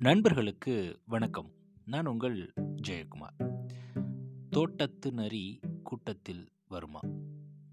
நண்பர்களுக்கு 0.00 1.00
வணக்கம். 1.06 1.50
நான் 1.84 2.06
உங்கள் 2.06 2.52
ஜெயக்குமார். 2.88 3.64
தோட்டத்து 4.50 5.12
நரி 5.12 5.60
கூட்டத்தில் 5.82 6.48
வருமா? 6.68 7.00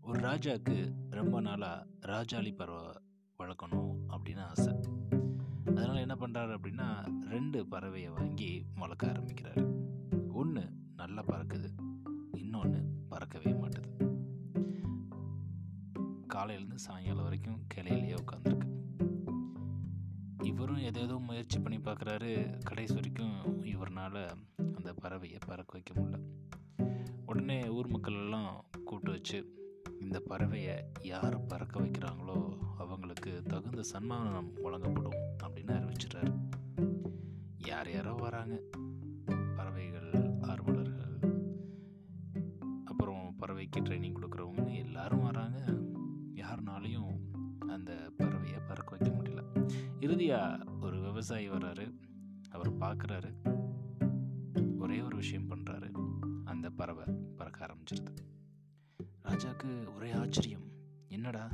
ஒரு 0.02 0.20
ராஜாவுக்கு 0.20 0.94
ரொம்ப 1.10 1.42
நாளாக 1.42 1.88
ராஜாளி 2.02 2.56
பறவை 2.56 2.92
வளர்க்கணும் 3.40 3.96
அப்படின்னு 4.10 4.40
ஆசை. 4.40 4.74
அதனால் 5.66 5.96
என்ன 5.96 6.16
பண்ணுறாரு 6.16 6.58
அப்படின்னா 6.58 7.22
ரெண்டு 7.30 7.64
பறவையை 7.64 8.14
வாங்கி 8.14 8.66
வளர்க்க 8.76 9.08
ஆரம்பிக்கிறாரு. 9.08 9.76
ஒன்று 10.30 10.70
நல்லா 10.96 11.24
பறக்குது. 11.24 11.68
இன்னொன்று 12.32 12.84
பறக்கவே 13.10 13.54
மாட்டுது. 13.54 14.16
காலையிலேருந்து 16.34 16.76
சாயங்காலம் 16.76 17.24
வரைக்கும் 17.24 17.66
கிளையிலேயே 17.76 18.16
உட்காந்துருக்கு 18.26 18.77
இவரும் 20.48 20.78
எதேதோ 20.78 21.20
முயற்சி 21.20 21.60
பண்ணி 21.60 21.78
பார்க்குறாரு. 21.78 22.58
கடைசி 22.64 22.94
வரைக்கும் 22.94 23.66
இவர்னால் 23.66 24.28
அந்த 24.76 24.94
பறவையை 25.02 25.40
பறக்க 25.48 25.72
வைக்க 25.72 25.94
முடியல. 25.94 26.20
உடனே 27.26 27.68
ஊர் 27.68 27.88
மக்கள் 27.88 28.14
எல்லாம் 28.14 28.66
கூப்பிட்டு 28.72 29.12
வச்சு 29.12 29.38
இந்த 30.00 30.22
பறவையை 30.30 30.76
யார் 31.04 31.46
பறக்க 31.46 31.80
வைக்கிறாங்களோ 31.80 32.58
அவங்களுக்கு 32.78 33.44
தகுந்த 33.44 33.84
சன்மானம் 33.84 34.54
வழங்கப்படும் 34.62 35.20
அப்படின்னு 35.44 35.76
அறிவிச்சிட்றாரு. 35.78 36.34
யார் 37.58 37.92
யாரோ 37.92 38.14
வராங்க. 38.14 38.62
பறவைகள் 39.56 40.12
ஆர்வலர்கள் 40.42 41.18
அப்புறம் 42.86 43.36
பறவைக்கு 43.40 43.80
ட்ரைனிங் 43.80 44.16
கொடுக்குறவங்கன்னு 44.16 44.78
எல்லாரும் 44.78 45.24
வராங்க. 45.24 45.60
யாருனாலையும் 46.36 47.16
அந்த 47.68 48.12
இறுதியாக 50.08 50.64
ஒரு 50.82 51.02
விவசாயி 51.02 51.50
வர்றாரு. 51.50 51.94
அவர் 52.50 52.74
பார்க்குறாரு 52.74 53.34
ஒரே 54.78 55.02
ஒரு 55.02 55.16
விஷயம் 55.16 55.50
பண்ணுறாரு 55.50 55.92
அந்த 56.46 56.70
பறவை 56.70 57.06
பறக்க 57.36 57.66
ஆரம்பிச்சிருது. 57.66 58.16
ராஜாவுக்கு 59.24 59.96
ஒரே 59.96 60.12
ஆச்சரியம். 60.12 60.72
என்னடா? 61.08 61.50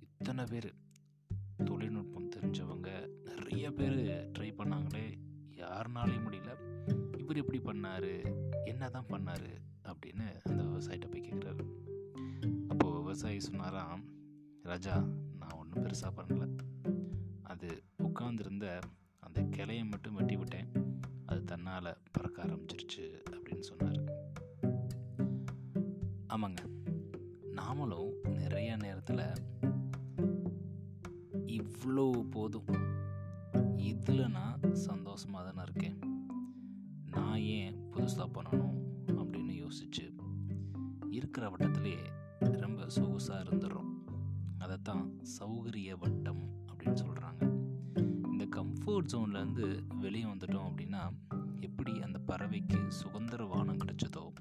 இத்தனை 0.00 0.44
பேர். 0.44 0.74
தொழில்நுட்பம் 1.64 2.28
தெரிஞ்சவங்க 2.28 3.08
நிறைய 3.24 3.72
பேர் 3.72 4.30
ட்ரை 4.38 4.52
பண்ணாங்களே. 4.54 5.18
யாருனாலையும் 5.56 6.24
முடியல. 6.26 6.50
இவர் 7.18 7.36
எப்படி 7.36 7.58
பண்ணார்? 7.58 8.34
என்ன 8.64 8.88
தான் 8.88 9.06
பண்ணார்? 9.08 9.60
அப்படின்னு 9.84 10.40
அந்த 10.44 10.62
விவசாயிட்ட 10.62 11.10
போய் 11.10 11.28
கேட்குறாரு 11.28 11.66
அப்போது 12.68 12.96
விவசாயி 12.96 13.40
சொன்னாராம் 13.40 14.04
ராஜா 14.62 14.96
நான் 15.38 15.58
ஒன்றும் 15.58 15.84
பெருசாக 15.84 16.12
பண்ணலை. 16.16 16.71
உட்காந்துருந்த 18.32 18.80
அந்த 19.20 19.42
கிளையை 19.42 19.84
மட்டும் 19.84 20.14
வெட்டி 20.14 20.36
விட்டேன் 20.36 20.68
அது 21.26 21.44
தன்னால் 21.44 21.96
பறக்க 22.12 22.44
ஆரம்பிச்சிருச்சு 22.44 23.22
அப்படின்னு 23.30 23.58
சொன்னார். 23.58 24.04
ஆமாங்க. 26.28 26.56
நாமளும் 27.50 28.28
நிறைய 28.28 28.76
நேரத்தில் 28.76 29.32
இவ்வளோ 31.46 32.30
போதும். 32.30 32.64
இதில் 33.76 34.30
நான் 34.30 34.60
சந்தோஷமாக 34.72 35.50
தானே 35.50 35.70
இருக்கேன். 35.70 36.26
நான் 37.04 37.38
ஏன் 37.38 37.92
புதுசாக 37.92 38.30
பண்ணணும் 38.34 38.78
அப்படின்னு 39.06 39.66
யோசிச்சு 39.66 40.16
இருக்கிற 41.10 41.50
வட்டத்திலேயே 41.50 42.06
ரொம்ப 42.40 42.86
சொகுசாக 42.86 43.42
இருந்துடுறோம் 43.42 43.90
அதைத்தான் 44.58 45.16
சௌகரிய 45.38 45.98
வட்டம் 45.98 46.61
கம்ஃபர்ட் 48.82 49.06
ஜோன்லேருந்து 49.12 49.96
வெளியே 50.00 50.24
வந்துட்டோம் 50.24 50.72
அப்படின்னா 50.72 51.12
எப்படி 51.60 52.02
அந்த 52.02 52.20
பறவைக்கு 52.26 52.88
சுதந்திர 52.88 53.44
வானம் 53.44 53.78
கிடைச்சதோ 53.78 54.32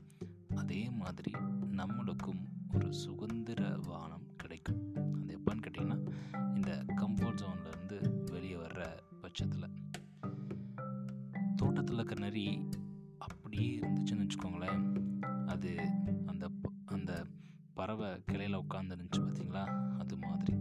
அதே 0.55 0.89
மாதிரி 0.89 1.31
நம்மளுக்கும் 1.71 2.47
ஒரு 2.73 2.93
சுதந்திர 2.93 3.77
வானம் 3.81 4.35
கிடைக்கும். 4.35 4.95
அது 4.95 5.39
எப்போன்னு 5.39 5.57
கேட்டிங்கன்னா 5.57 6.11
இந்த 6.55 6.85
கம்ஃபர்ட் 6.87 7.41
ஜோன்லேருந்து 7.41 8.31
வெளியே 8.31 8.55
வர்ற 8.55 8.87
பட்சத்தில். 9.21 9.69
தோட்டத்தில் 11.55 11.95
இருக்கிற 11.95 12.21
நரி 12.21 12.69
அப்படியே 13.17 13.79
இருந்துச்சுன்னு 13.79 14.27
வச்சுக்கோங்களேன். 14.27 15.19
அது 15.45 15.91
அந்த 16.25 16.49
ப- 16.61 16.71
அந்த 16.85 17.25
பறவை 17.73 18.23
கிளையில் 18.25 18.57
உட்காந்துருந்துச்சு 18.57 19.17
பார்த்தீங்களா 19.17 19.97
அது 19.99 20.17
மாதிரி. 20.17 20.60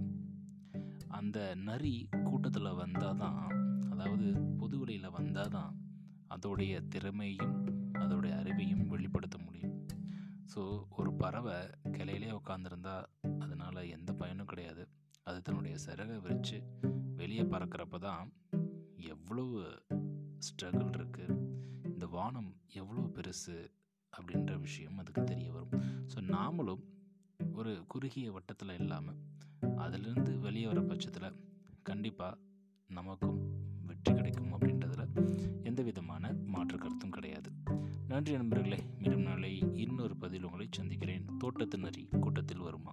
அந்த 1.30 1.54
நரி 1.54 2.08
கூட்டத்தில் 2.28 2.76
வந்தால் 2.78 3.16
தான் 3.16 3.36
அதாவது 3.90 4.24
பொதுவெளியில் 4.60 5.12
வந்தால் 5.16 5.52
தான் 5.56 5.74
அதோடைய 6.34 6.88
திறமையும் 6.88 7.52
அதோடைய 8.02 8.32
அறிவையும் 8.40 8.82
வெளிப்படுத்த 8.86 9.36
முடியும். 9.38 9.76
ஸோ 10.52 10.60
ஒரு 10.90 11.12
பறவை 11.12 11.54
கிளையிலே 11.96 12.30
உட்காந்துருந்தா 12.38 12.96
அதனால் 13.38 13.80
எந்த 13.96 14.12
பயனும் 14.12 14.46
கிடையாது. 14.46 14.88
அது 15.22 15.42
தன்னுடைய 15.42 15.76
சிறகை 15.76 16.18
விரித்து 16.18 16.58
வெளியே 17.16 17.42
பறக்கிறப்ப 17.42 17.98
தான் 17.98 18.32
எவ்வளவு 18.96 19.80
ஸ்ட்ரகிள் 20.48 20.94
இருக்குது 20.98 21.38
இந்த 21.84 22.06
வானம் 22.06 22.52
எவ்வளோ 22.82 23.08
பெருசு 23.18 23.58
அப்படின்ற 24.12 24.60
விஷயம் 24.60 24.98
அதுக்கு 24.98 25.24
தெரிய 25.24 25.52
வரும். 25.52 25.76
ஸோ 26.14 26.20
நாமளும் 26.36 26.84
ஒரு 27.52 27.84
குறுகிய 27.86 28.32
வட்டத்தில் 28.32 28.78
இல்லாமல் 28.78 29.20
அதிலிருந்து 29.76 30.32
வெளியே 30.60 30.74
வர 30.74 30.86
பட்சத்தில் 30.86 31.34
கண்டிப்பாக 31.82 32.38
நமக்கும் 32.88 33.38
வெற்றி 33.86 34.14
கிடைக்கும் 34.14 34.52
அப்படின்றதுல 34.52 35.06
எந்த 35.64 35.82
விதமான 35.82 36.34
மாற்று 36.46 36.78
கருத்தும் 36.78 37.10
கிடையாது. 37.10 37.50
நன்றி 38.08 38.32
நண்பர்களே. 38.32 38.78
மீண்டும் 38.98 39.22
நாளை 39.22 39.64
இன்னொரு 39.72 40.16
பதில் 40.16 40.44
உங்களை 40.44 40.68
சந்திக்கிறேன். 40.70 41.24
தோட்டத்தினரி 41.44 42.18
கூட்டத்தில் 42.20 42.58
வருமா? 42.58 42.90